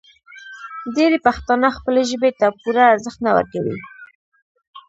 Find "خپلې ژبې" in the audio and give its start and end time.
1.77-2.31